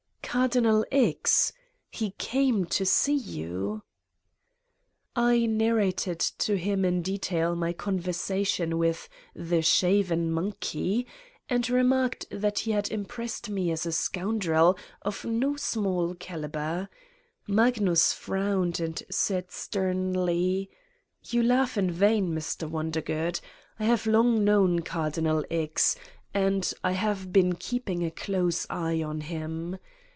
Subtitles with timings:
[0.41, 1.51] "Cardinal X.?
[1.89, 3.83] He came to see you?"
[5.13, 11.05] I narrated to him in detail my conversation with "the shaven monkey,"
[11.49, 16.87] and remarked that he had impressed me as a scoundrel of no small caliber.
[17.45, 20.69] Magnus frowned and said sternly:
[21.25, 22.69] "You laugh in vain, Mr.
[22.69, 23.41] Wondergood.
[23.77, 25.97] I have long known Cardinal X.
[26.33, 26.73] and...
[26.85, 29.77] I have been keeping a close eye on him.